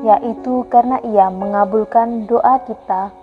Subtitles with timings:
[0.01, 3.13] yaitu karena Ia mengabulkan doa kita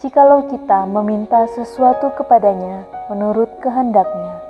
[0.00, 4.40] jikalau kita meminta sesuatu kepadanya menurut kehendaknya.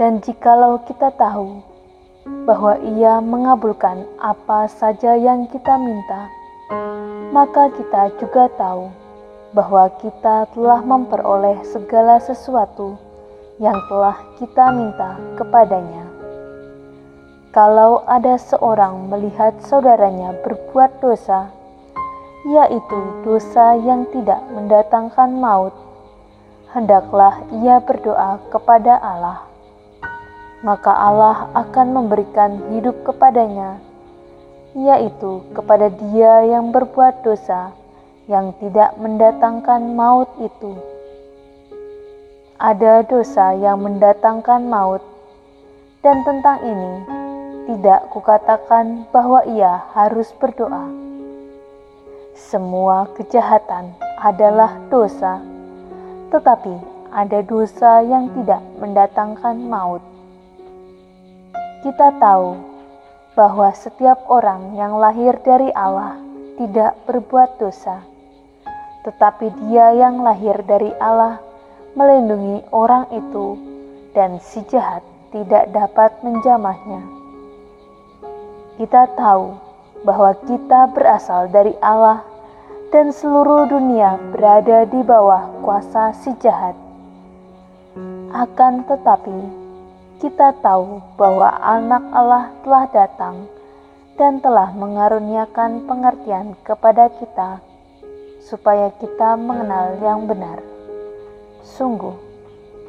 [0.00, 1.62] Dan jikalau kita tahu
[2.48, 6.26] bahwa Ia mengabulkan apa saja yang kita minta,
[7.30, 8.88] maka kita juga tahu
[9.54, 12.98] bahwa kita telah memperoleh segala sesuatu
[13.62, 16.13] yang telah kita minta kepadanya.
[17.54, 21.54] Kalau ada seorang melihat saudaranya berbuat dosa,
[22.50, 25.70] yaitu dosa yang tidak mendatangkan maut,
[26.74, 29.46] hendaklah ia berdoa kepada Allah.
[30.66, 33.78] Maka Allah akan memberikan hidup kepadanya,
[34.74, 37.70] yaitu kepada dia yang berbuat dosa
[38.26, 40.74] yang tidak mendatangkan maut itu.
[42.58, 45.06] Ada dosa yang mendatangkan maut,
[46.02, 47.13] dan tentang ini
[47.64, 50.84] tidak kukatakan bahwa ia harus berdoa.
[52.36, 55.40] Semua kejahatan adalah dosa,
[56.28, 56.76] tetapi
[57.08, 60.04] ada dosa yang tidak mendatangkan maut.
[61.80, 62.60] Kita tahu
[63.32, 66.20] bahwa setiap orang yang lahir dari Allah
[66.60, 68.04] tidak berbuat dosa,
[69.08, 71.40] tetapi Dia yang lahir dari Allah
[71.96, 73.56] melindungi orang itu,
[74.12, 75.00] dan si jahat
[75.32, 77.23] tidak dapat menjamahnya
[78.74, 79.54] kita tahu
[80.02, 82.26] bahwa kita berasal dari Allah
[82.90, 86.74] dan seluruh dunia berada di bawah kuasa si jahat.
[88.34, 89.46] Akan tetapi,
[90.18, 93.46] kita tahu bahwa Anak Allah telah datang
[94.18, 97.62] dan telah mengaruniakan pengertian kepada kita,
[98.42, 100.58] supaya kita mengenal yang benar.
[101.62, 102.18] Sungguh,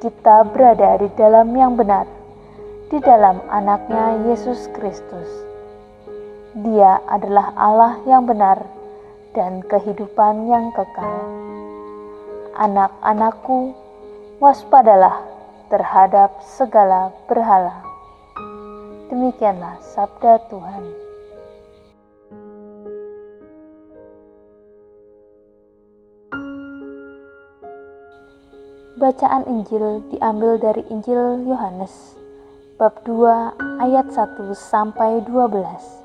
[0.02, 2.10] kita berada di dalam yang benar,
[2.90, 5.46] di dalam Anaknya Yesus Kristus
[6.56, 8.64] dia adalah Allah yang benar
[9.36, 11.28] dan kehidupan yang kekal.
[12.56, 13.76] Anak-anakku,
[14.40, 15.20] waspadalah
[15.68, 17.84] terhadap segala berhala.
[19.12, 20.84] Demikianlah sabda Tuhan.
[28.96, 32.16] Bacaan Injil diambil dari Injil Yohanes
[32.80, 36.05] bab 2 ayat 1 sampai 12.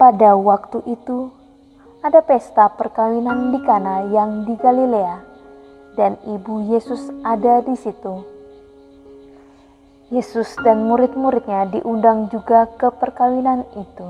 [0.00, 1.28] Pada waktu itu,
[2.00, 5.20] ada pesta perkawinan di Kana yang di Galilea,
[5.92, 8.24] dan ibu Yesus ada di situ.
[10.08, 14.08] Yesus dan murid-muridnya diundang juga ke perkawinan itu.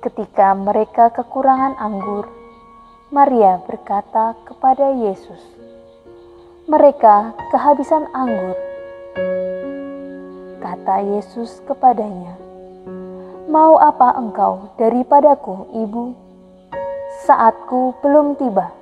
[0.00, 2.24] Ketika mereka kekurangan anggur,
[3.12, 5.44] Maria berkata kepada Yesus,
[6.72, 8.56] "Mereka kehabisan anggur."
[10.64, 12.51] Kata Yesus kepadanya,
[13.52, 16.16] Mau apa engkau daripadaku, ibu?
[17.28, 18.72] Saatku belum tiba.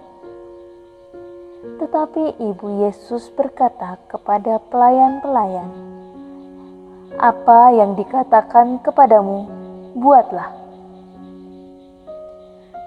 [1.83, 5.67] Tetapi ibu Yesus berkata kepada pelayan-pelayan,
[7.19, 9.51] "Apa yang dikatakan kepadamu,
[9.99, 10.55] buatlah."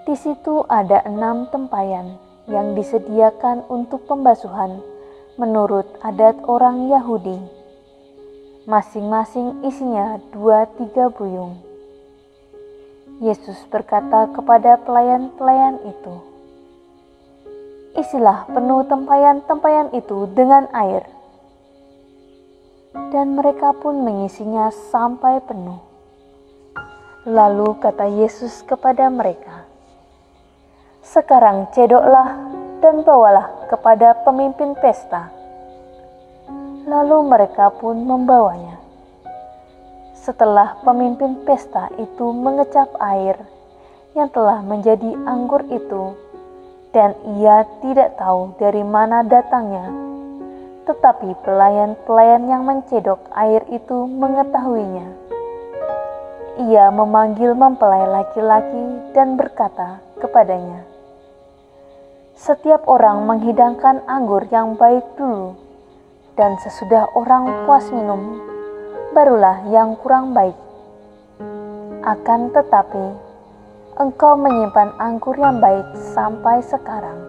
[0.07, 2.15] Di situ ada enam tempayan
[2.47, 4.79] yang disediakan untuk pembasuhan
[5.35, 7.43] menurut adat orang Yahudi.
[8.71, 11.72] Masing-masing isinya dua tiga buyung.
[13.21, 16.15] Yesus berkata kepada pelayan-pelayan itu,
[17.93, 21.05] "Isilah penuh tempayan-tempayan itu dengan air."
[23.13, 25.77] Dan mereka pun mengisinya sampai penuh.
[27.29, 29.69] Lalu kata Yesus kepada mereka,
[31.05, 32.33] "Sekarang cedoklah
[32.81, 35.29] dan bawalah kepada pemimpin pesta."
[36.83, 38.82] Lalu mereka pun membawanya.
[40.23, 43.35] Setelah pemimpin pesta itu mengecap air
[44.15, 46.15] yang telah menjadi anggur itu,
[46.95, 49.91] dan ia tidak tahu dari mana datangnya,
[50.87, 55.11] tetapi pelayan-pelayan yang mencedok air itu mengetahuinya.
[56.71, 60.87] Ia memanggil mempelai laki-laki dan berkata kepadanya,
[62.39, 65.59] "Setiap orang menghidangkan anggur yang baik dulu,
[66.39, 68.39] dan sesudah orang puas minum,
[69.13, 70.57] barulah yang kurang baik.
[72.03, 73.13] Akan tetapi,
[74.01, 75.85] engkau menyimpan anggur yang baik
[76.17, 77.21] sampai sekarang.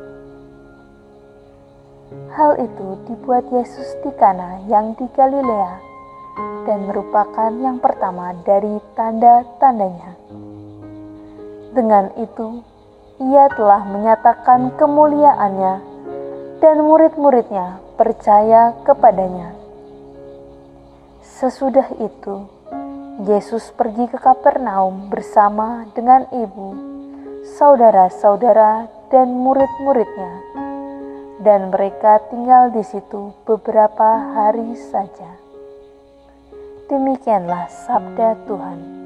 [2.34, 5.78] Hal itu dibuat Yesus di Kana yang di Galilea
[6.66, 10.18] dan merupakan yang pertama dari tanda-tandanya.
[11.70, 12.64] Dengan itu,
[13.22, 15.74] ia telah menyatakan kemuliaannya
[16.58, 19.63] dan murid-muridnya percaya kepadanya.
[21.44, 22.48] Sesudah itu,
[23.28, 26.72] Yesus pergi ke Kapernaum bersama dengan ibu,
[27.60, 30.40] saudara-saudara, dan murid-muridnya,
[31.44, 35.36] dan mereka tinggal di situ beberapa hari saja.
[36.88, 39.03] Demikianlah sabda Tuhan.